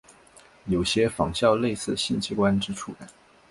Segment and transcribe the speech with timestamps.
[0.65, 3.07] 有些仿效类似性器官之触感。